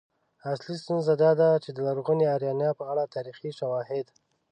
[0.51, 4.05] اصلی ستونزه دا ده چې د لرغونې آریانا په اړه تاریخي شواهد